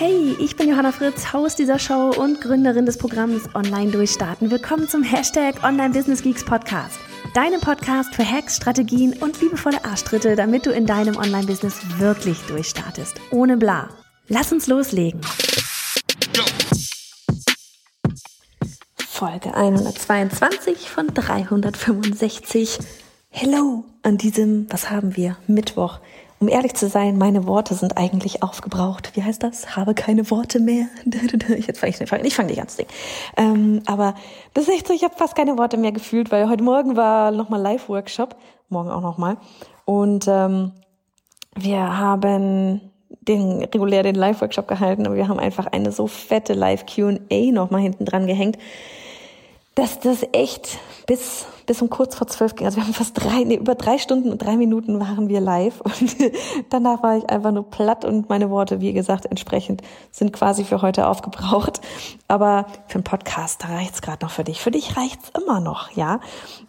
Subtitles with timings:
[0.00, 4.48] Hey, ich bin Johanna Fritz, Haus dieser Show und Gründerin des Programms Online Durchstarten.
[4.48, 7.00] Willkommen zum Hashtag Online Business Geeks Podcast.
[7.34, 13.16] Deinem Podcast für Hacks, Strategien und liebevolle Arschtritte, damit du in deinem Online-Business wirklich durchstartest.
[13.32, 13.88] Ohne bla.
[14.28, 15.20] Lass uns loslegen.
[19.04, 22.78] Folge 122 von 365.
[23.30, 25.98] Hello an diesem, was haben wir, Mittwoch.
[26.40, 29.16] Um ehrlich zu sein, meine Worte sind eigentlich aufgebraucht.
[29.16, 29.74] Wie heißt das?
[29.74, 30.86] Habe keine Worte mehr.
[31.04, 32.90] Jetzt fange ich, fang, ich fange nicht an zu singen.
[33.36, 34.14] Ähm, aber
[34.54, 37.32] das ist echt so, ich habe fast keine Worte mehr gefühlt, weil heute Morgen war
[37.32, 38.36] nochmal Live-Workshop,
[38.68, 39.36] morgen auch nochmal.
[39.84, 40.72] Und ähm,
[41.56, 42.92] wir haben
[43.28, 48.04] den regulär den Live-Workshop gehalten und wir haben einfach eine so fette Live-QA nochmal hinten
[48.04, 48.58] dran gehängt,
[49.74, 52.66] dass das echt bis bis um kurz vor zwölf ging.
[52.66, 55.80] Also wir haben fast drei, nee, über drei Stunden und drei Minuten waren wir live
[55.82, 56.16] und
[56.70, 60.80] danach war ich einfach nur platt und meine Worte, wie gesagt, entsprechend sind quasi für
[60.80, 61.80] heute aufgebraucht.
[62.26, 64.60] Aber für einen Podcast, da reicht's gerade noch für dich.
[64.60, 66.20] Für dich reicht's immer noch, ja.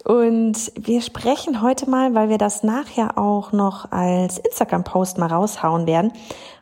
[0.04, 5.88] Und wir sprechen heute mal, weil wir das nachher auch noch als Instagram-Post mal raushauen
[5.88, 6.12] werden,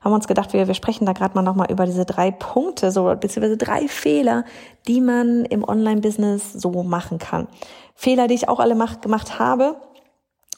[0.01, 2.91] haben wir uns gedacht, wir, wir sprechen da gerade mal nochmal über diese drei Punkte,
[2.91, 4.45] so beziehungsweise drei Fehler,
[4.87, 7.47] die man im Online-Business so machen kann.
[7.97, 9.75] Fehler, die ich auch alle mach, gemacht habe,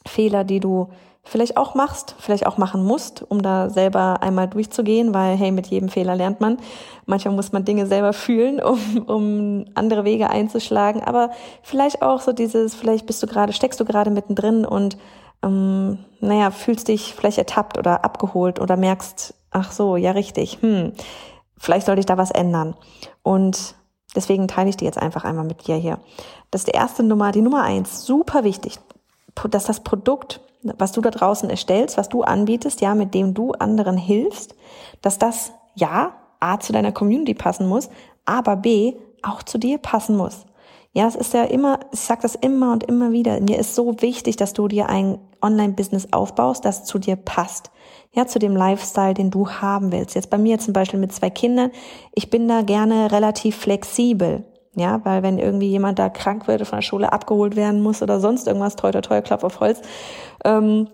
[0.05, 0.89] Fehler, die du
[1.23, 5.67] vielleicht auch machst, vielleicht auch machen musst, um da selber einmal durchzugehen, weil hey, mit
[5.67, 6.57] jedem Fehler lernt man.
[7.05, 11.31] Manchmal muss man Dinge selber fühlen, um, um andere Wege einzuschlagen, aber
[11.63, 14.97] vielleicht auch so dieses, vielleicht bist du gerade, steckst du gerade mittendrin und
[15.41, 20.91] ähm, naja, fühlst dich vielleicht ertappt oder abgeholt oder merkst, ach so, ja richtig, hm,
[21.57, 22.75] vielleicht sollte ich da was ändern.
[23.23, 23.75] Und
[24.15, 25.99] Deswegen teile ich die jetzt einfach einmal mit dir hier.
[26.51, 28.79] Das ist die erste Nummer, die Nummer eins, super wichtig,
[29.49, 33.51] dass das Produkt, was du da draußen erstellst, was du anbietest, ja, mit dem du
[33.53, 34.55] anderen hilfst,
[35.01, 37.89] dass das ja A zu deiner Community passen muss,
[38.25, 40.45] aber B auch zu dir passen muss.
[40.91, 44.01] Ja, es ist ja immer, ich sage das immer und immer wieder, mir ist so
[44.01, 47.71] wichtig, dass du dir ein Online-Business aufbaust, das zu dir passt.
[48.11, 50.15] Ja, zu dem Lifestyle, den du haben willst.
[50.15, 51.69] Jetzt bei mir zum Beispiel mit zwei Kindern,
[52.15, 54.45] ich bin da gerne relativ flexibel.
[54.75, 58.19] Ja, weil wenn irgendwie jemand da krank wird, von der Schule abgeholt werden muss oder
[58.19, 59.81] sonst irgendwas, teuer, teuer, Klopf auf Holz,
[60.43, 60.87] ähm,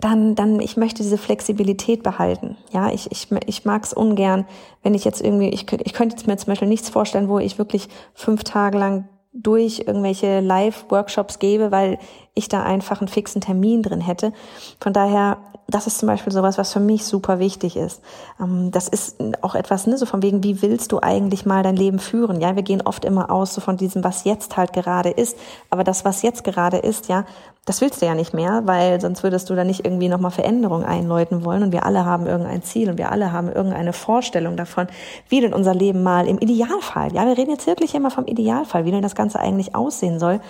[0.00, 2.56] dann, dann, ich möchte diese Flexibilität behalten.
[2.72, 4.46] Ja, ich, ich, ich mag es ungern,
[4.82, 7.58] wenn ich jetzt irgendwie, ich, ich könnte jetzt mir zum Beispiel nichts vorstellen, wo ich
[7.58, 11.98] wirklich fünf Tage lang durch irgendwelche Live-Workshops gebe, weil
[12.34, 14.32] ich da einfach einen fixen Termin drin hätte.
[14.80, 18.02] Von daher, das ist zum Beispiel sowas, was für mich super wichtig ist.
[18.40, 21.76] Ähm, das ist auch etwas, ne, so von wegen, wie willst du eigentlich mal dein
[21.76, 22.40] Leben führen?
[22.40, 25.36] Ja, wir gehen oft immer aus so von diesem, was jetzt halt gerade ist.
[25.70, 27.24] Aber das, was jetzt gerade ist, ja,
[27.66, 30.84] das willst du ja nicht mehr, weil sonst würdest du da nicht irgendwie nochmal Veränderungen
[30.84, 31.62] einläuten wollen.
[31.62, 34.86] Und wir alle haben irgendein Ziel und wir alle haben irgendeine Vorstellung davon,
[35.28, 38.86] wie denn unser Leben mal im Idealfall, ja, wir reden jetzt wirklich immer vom Idealfall,
[38.86, 40.40] wie denn das Ganze eigentlich aussehen soll.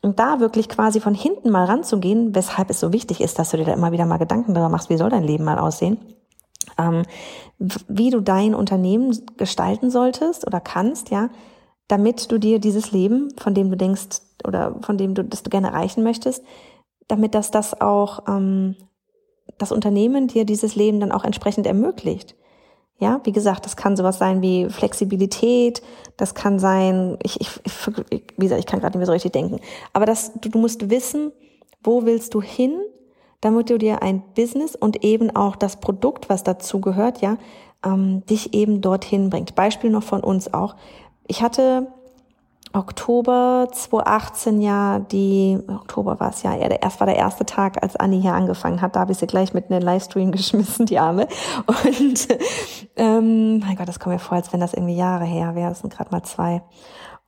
[0.00, 3.56] Und da wirklich quasi von hinten mal ranzugehen, weshalb es so wichtig ist, dass du
[3.56, 5.98] dir da immer wieder mal Gedanken darüber machst, wie soll dein Leben mal aussehen,
[6.78, 7.02] ähm,
[7.58, 11.28] wie du dein Unternehmen gestalten solltest oder kannst, ja,
[11.88, 15.50] damit du dir dieses Leben, von dem du denkst oder von dem du das du
[15.50, 16.44] gerne erreichen möchtest,
[17.08, 18.76] damit das das auch ähm,
[19.58, 22.34] das Unternehmen dir dieses Leben dann auch entsprechend ermöglicht.
[22.98, 25.82] Ja, wie gesagt, das kann sowas sein wie Flexibilität,
[26.18, 27.48] das kann sein, ich, ich,
[28.10, 29.58] wie gesagt, ich kann gerade nicht mehr so richtig denken,
[29.94, 31.32] aber das, du, du musst wissen,
[31.82, 32.78] wo willst du hin,
[33.40, 37.38] damit du dir ein Business und eben auch das Produkt, was dazu gehört, ja,
[37.82, 39.54] ähm, dich eben dorthin bringt.
[39.54, 40.76] Beispiel noch von uns auch.
[41.26, 41.86] Ich hatte
[42.72, 48.20] Oktober 2018 ja die, Oktober war es ja, erst war der erste Tag, als Anni
[48.20, 51.26] hier angefangen hat, da habe ich sie gleich mit in den Livestream geschmissen, die Arme.
[51.66, 52.28] Und
[52.96, 55.80] ähm, mein Gott, das kommt mir vor, als wenn das irgendwie Jahre her wäre, das
[55.80, 56.62] sind gerade mal zwei.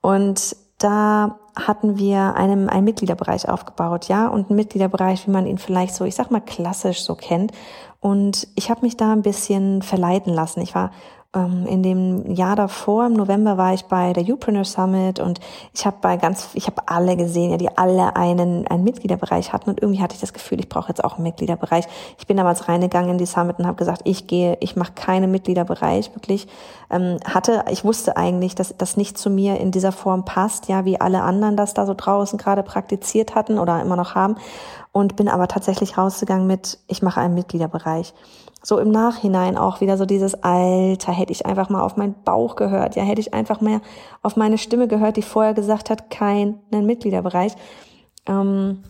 [0.00, 5.58] Und da hatten wir einen, einen Mitgliederbereich aufgebaut, ja, und einen Mitgliederbereich, wie man ihn
[5.58, 7.52] vielleicht so, ich sag mal, klassisch so kennt.
[8.00, 10.60] Und ich habe mich da ein bisschen verleiten lassen.
[10.60, 10.90] Ich war
[11.34, 15.40] in dem Jahr davor, im November, war ich bei der Upreneur Summit und
[15.72, 19.70] ich habe bei ganz, ich habe alle gesehen, ja, die alle einen, einen Mitgliederbereich hatten
[19.70, 21.86] und irgendwie hatte ich das Gefühl, ich brauche jetzt auch einen Mitgliederbereich.
[22.18, 25.30] Ich bin damals reingegangen in die Summit und habe gesagt, ich gehe, ich mache keinen
[25.30, 26.48] Mitgliederbereich, wirklich.
[26.90, 30.84] Ähm, hatte, ich wusste eigentlich, dass das nicht zu mir in dieser Form passt, ja,
[30.84, 34.36] wie alle anderen das da so draußen gerade praktiziert hatten oder immer noch haben
[34.92, 38.12] und bin aber tatsächlich rausgegangen mit, ich mache einen Mitgliederbereich
[38.62, 42.56] so im Nachhinein auch wieder so dieses Alter, hätte ich einfach mal auf meinen Bauch
[42.56, 43.80] gehört, ja, hätte ich einfach mehr
[44.22, 47.54] auf meine Stimme gehört, die vorher gesagt hat, keinen Mitgliederbereich.
[48.26, 48.82] Ähm,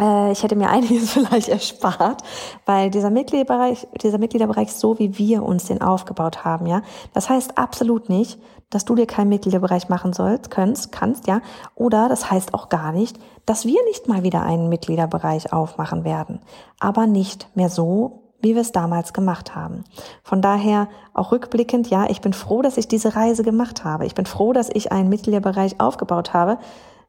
[0.00, 2.22] äh, ich hätte mir einiges vielleicht erspart,
[2.66, 6.82] weil dieser Mitgliederbereich, dieser Mitgliederbereich so wie wir uns den aufgebaut haben, ja,
[7.12, 8.40] das heißt absolut nicht,
[8.70, 11.40] dass du dir keinen Mitgliederbereich machen sollst, kannst, kannst, ja,
[11.74, 16.40] oder das heißt auch gar nicht, dass wir nicht mal wieder einen Mitgliederbereich aufmachen werden,
[16.78, 19.84] aber nicht mehr so, wie wir es damals gemacht haben.
[20.22, 24.06] Von daher auch rückblickend, ja, ich bin froh, dass ich diese Reise gemacht habe.
[24.06, 26.58] Ich bin froh, dass ich einen Mitgliederbereich aufgebaut habe,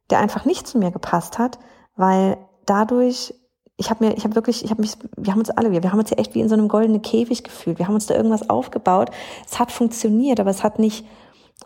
[0.09, 1.59] der einfach nicht zu mir gepasst hat,
[1.95, 3.33] weil dadurch
[3.81, 5.91] ich habe mir, ich habe wirklich, ich habe mich, wir haben uns alle, wir, wir
[5.91, 7.79] haben uns ja echt wie in so einem goldenen Käfig gefühlt.
[7.79, 9.09] Wir haben uns da irgendwas aufgebaut.
[9.49, 11.03] Es hat funktioniert, aber es hat nicht,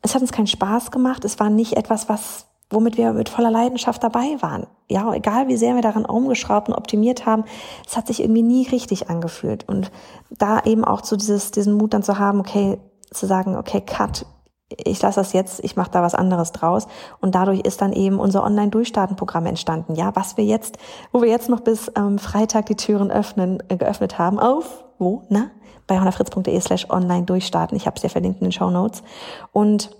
[0.01, 1.25] es hat uns keinen Spaß gemacht.
[1.25, 4.67] Es war nicht etwas, was womit wir mit voller Leidenschaft dabei waren.
[4.89, 7.45] Ja, egal wie sehr wir daran umgeschraubt und optimiert haben,
[7.87, 9.67] es hat sich irgendwie nie richtig angefühlt.
[9.67, 9.91] Und
[10.29, 12.77] da eben auch zu dieses, diesen Mut dann zu haben, okay,
[13.11, 14.25] zu sagen, okay, cut,
[14.69, 16.87] ich lasse das jetzt, ich mache da was anderes draus.
[17.21, 19.95] Und dadurch ist dann eben unser Online-Durchstarten-Programm entstanden.
[19.95, 20.77] Ja, was wir jetzt,
[21.11, 25.23] wo wir jetzt noch bis ähm, Freitag die Türen öffnen, äh, geöffnet haben, auf wo,
[25.29, 25.51] na?
[25.87, 27.77] Bei honnafritz.de slash online durchstarten.
[27.77, 29.03] Ich habe es ja verlinkt in den Show Notes.
[29.51, 29.91] Und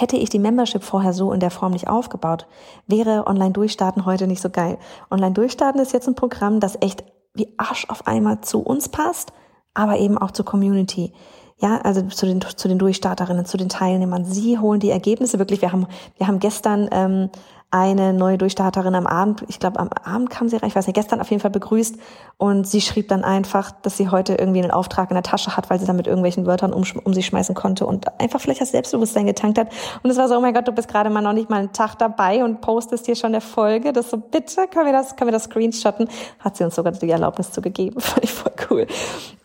[0.00, 2.46] Hätte ich die Membership vorher so in der Form nicht aufgebaut,
[2.86, 4.78] wäre Online-Durchstarten heute nicht so geil.
[5.10, 7.04] Online-Durchstarten ist jetzt ein Programm, das echt
[7.34, 9.32] wie Arsch auf einmal zu uns passt,
[9.72, 11.12] aber eben auch zur Community.
[11.58, 14.24] Ja, also zu den, zu den Durchstarterinnen, zu den Teilnehmern.
[14.24, 15.62] Sie holen die Ergebnisse wirklich.
[15.62, 15.86] Wir haben,
[16.16, 17.30] wir haben gestern ähm,
[17.74, 20.94] eine neue Durchstarterin am Abend, ich glaube am Abend kam sie rein, ich weiß nicht,
[20.94, 21.96] gestern auf jeden Fall begrüßt
[22.36, 25.70] und sie schrieb dann einfach, dass sie heute irgendwie einen Auftrag in der Tasche hat,
[25.70, 28.70] weil sie dann mit irgendwelchen Wörtern um, um sich schmeißen konnte und einfach vielleicht das
[28.70, 29.72] Selbstbewusstsein getankt hat.
[30.04, 31.72] Und es war so, oh mein Gott, du bist gerade mal noch nicht mal einen
[31.72, 33.92] Tag dabei und postest hier schon eine Folge.
[33.92, 36.08] Das so, bitte, können wir das, können wir das screenshotten?
[36.38, 37.98] Hat sie uns sogar die Erlaubnis zugegeben.
[38.00, 38.86] Fand ich voll cool.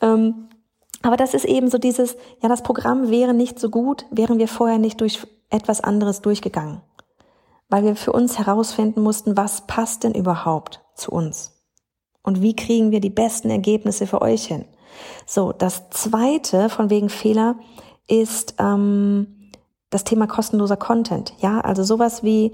[0.01, 0.49] Ähm,
[1.01, 4.47] aber das ist eben so dieses, ja, das Programm wäre nicht so gut, wären wir
[4.47, 6.83] vorher nicht durch etwas anderes durchgegangen
[7.69, 11.53] weil wir für uns herausfinden mussten, was passt denn überhaupt zu uns
[12.23, 14.65] und wie kriegen wir die besten Ergebnisse für euch hin.
[15.25, 17.55] So, das zweite von wegen Fehler
[18.07, 19.51] ist ähm,
[19.89, 21.33] das Thema kostenloser Content.
[21.39, 22.53] Ja, also sowas wie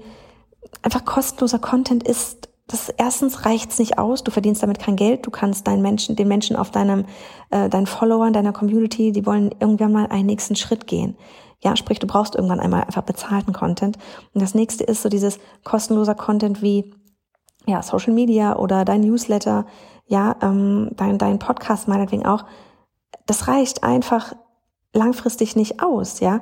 [0.82, 5.30] einfach kostenloser Content ist das erstens reicht's nicht aus, du verdienst damit kein Geld, du
[5.30, 7.04] kannst deinen Menschen, den Menschen auf deinem,
[7.50, 11.16] äh, deinen Followern, deiner Community, die wollen irgendwann mal einen nächsten Schritt gehen.
[11.60, 13.96] Ja, sprich, du brauchst irgendwann einmal einfach bezahlten Content.
[14.34, 16.94] Und das nächste ist so dieses kostenloser Content wie
[17.66, 19.66] ja, Social Media oder dein Newsletter,
[20.06, 22.44] ja, ähm, dein, dein Podcast meinetwegen auch.
[23.26, 24.34] Das reicht einfach
[24.92, 26.40] langfristig nicht aus, ja.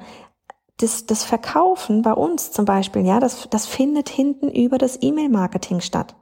[0.78, 5.81] Das, das Verkaufen bei uns zum Beispiel, ja, das, das findet hinten über das E-Mail-Marketing
[5.81, 6.17] statt.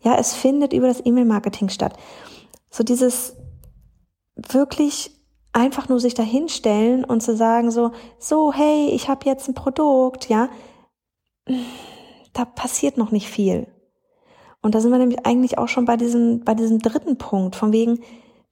[0.00, 1.94] Ja, es findet über das E-Mail-Marketing statt.
[2.70, 3.36] So dieses
[4.36, 5.17] wirklich
[5.58, 10.28] einfach nur sich dahinstellen und zu sagen so, so, hey, ich habe jetzt ein Produkt,
[10.28, 10.48] ja,
[12.32, 13.66] da passiert noch nicht viel.
[14.62, 17.72] Und da sind wir nämlich eigentlich auch schon bei diesem, bei diesem dritten Punkt, von
[17.72, 18.00] wegen,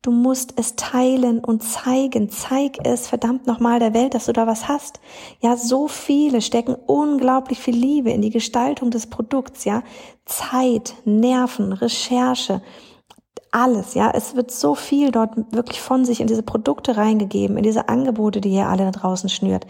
[0.02, 2.30] du musst es teilen und zeigen.
[2.30, 5.00] Zeig es verdammt nochmal der Welt, dass du da was hast.
[5.40, 9.82] Ja, so viele stecken unglaublich viel Liebe in die Gestaltung des Produkts, ja.
[10.24, 12.62] Zeit, Nerven, Recherche,
[13.56, 14.10] alles, ja.
[14.12, 18.40] Es wird so viel dort wirklich von sich in diese Produkte reingegeben, in diese Angebote,
[18.40, 19.66] die ihr alle da draußen schnürt.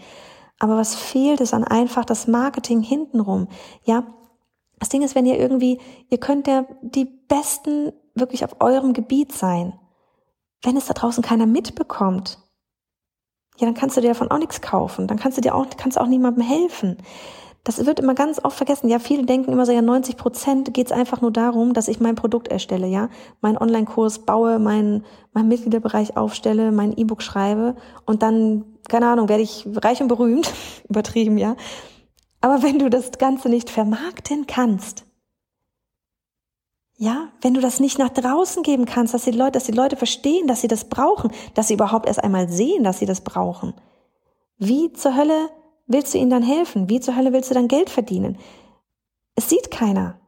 [0.59, 3.47] Aber was fehlt, ist dann einfach das Marketing hintenrum,
[3.83, 4.03] ja.
[4.79, 5.79] Das Ding ist, wenn ihr irgendwie,
[6.09, 9.73] ihr könnt ja die Besten wirklich auf eurem Gebiet sein.
[10.61, 12.37] Wenn es da draußen keiner mitbekommt,
[13.57, 15.07] ja, dann kannst du dir davon auch nichts kaufen.
[15.07, 16.97] Dann kannst du dir auch, kannst auch niemandem helfen.
[17.67, 18.87] Das wird immer ganz oft vergessen.
[18.87, 21.99] Ja, viele denken immer so, ja, 90 Prozent geht es einfach nur darum, dass ich
[21.99, 23.09] mein Produkt erstelle, ja,
[23.41, 29.43] meinen Online-Kurs baue, meinen mein Mitgliederbereich aufstelle, mein E-Book schreibe und dann, keine Ahnung, werde
[29.43, 30.49] ich reich und berühmt,
[30.89, 31.57] übertrieben, ja.
[32.39, 35.03] Aber wenn du das Ganze nicht vermarkten kannst,
[36.95, 39.97] ja, wenn du das nicht nach draußen geben kannst, dass die Leute, dass die Leute
[39.97, 43.73] verstehen, dass sie das brauchen, dass sie überhaupt erst einmal sehen, dass sie das brauchen.
[44.57, 45.49] Wie zur Hölle
[45.87, 46.89] willst du ihnen dann helfen?
[46.89, 48.37] Wie zur Hölle willst du dann Geld verdienen?
[49.35, 50.19] Es sieht keiner.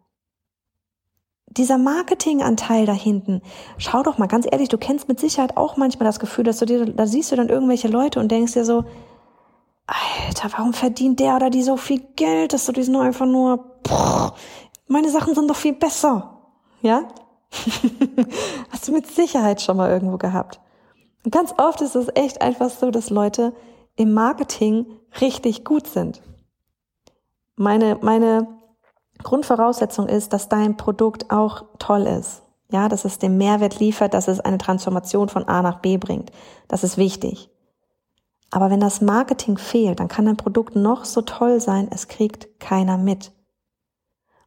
[1.51, 3.41] dieser Marketinganteil da hinten,
[3.77, 6.65] schau doch mal ganz ehrlich, du kennst mit Sicherheit auch manchmal das Gefühl, dass du
[6.65, 8.85] dir, da siehst du dann irgendwelche Leute und denkst dir so,
[9.87, 14.35] Alter, warum verdient der oder die so viel Geld, dass du diesen einfach nur, boah,
[14.87, 16.39] meine Sachen sind doch viel besser.
[16.81, 17.07] Ja?
[18.69, 20.59] Hast du mit Sicherheit schon mal irgendwo gehabt.
[21.25, 23.53] Und ganz oft ist es echt einfach so, dass Leute
[23.95, 24.85] im Marketing
[25.21, 26.21] richtig gut sind.
[27.55, 28.47] Meine, meine
[29.23, 32.43] Grundvoraussetzung ist, dass dein Produkt auch toll ist.
[32.71, 36.31] Ja, dass es den Mehrwert liefert, dass es eine Transformation von A nach B bringt.
[36.67, 37.49] Das ist wichtig.
[38.51, 42.59] Aber wenn das Marketing fehlt, dann kann dein Produkt noch so toll sein, es kriegt
[42.59, 43.31] keiner mit.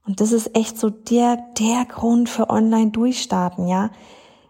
[0.05, 3.91] Und das ist echt so der, der Grund für online durchstarten, ja.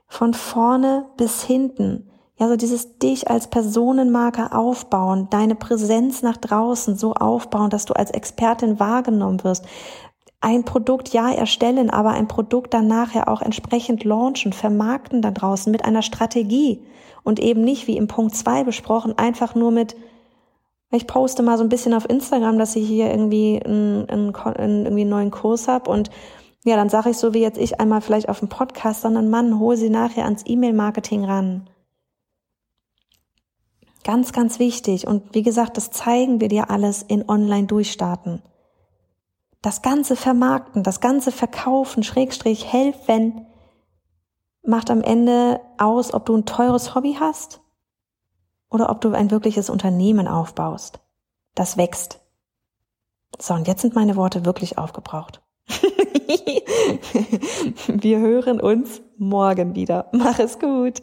[0.07, 2.11] Von vorne bis hinten.
[2.39, 7.95] Ja, so dieses dich als Personenmarke aufbauen, deine Präsenz nach draußen so aufbauen, dass du
[7.95, 9.67] als Expertin wahrgenommen wirst.
[10.41, 15.71] Ein Produkt ja erstellen, aber ein Produkt dann nachher auch entsprechend launchen, vermarkten da draußen
[15.71, 16.83] mit einer Strategie
[17.23, 19.95] und eben nicht wie im Punkt zwei besprochen, einfach nur mit,
[20.91, 24.85] ich poste mal so ein bisschen auf Instagram, dass ich hier irgendwie einen, einen, einen,
[24.87, 26.11] irgendwie einen neuen Kurs habe und
[26.65, 29.59] ja, dann sage ich so wie jetzt ich einmal vielleicht auf dem Podcast, sondern Mann,
[29.59, 31.69] hol sie nachher ans E-Mail-Marketing ran.
[34.05, 35.07] Ganz, ganz wichtig.
[35.07, 38.43] Und wie gesagt, das zeigen wir dir alles in Online-Durchstarten.
[39.61, 43.47] Das ganze Vermarkten, das ganze Verkaufen, Schrägstrich, helfen,
[44.65, 47.61] macht am Ende aus, ob du ein teures Hobby hast
[48.71, 50.99] oder ob du ein wirkliches Unternehmen aufbaust.
[51.55, 52.21] Das wächst.
[53.39, 55.43] So, und jetzt sind meine Worte wirklich aufgebraucht.
[57.87, 60.09] Wir hören uns morgen wieder.
[60.13, 61.03] Mach es gut.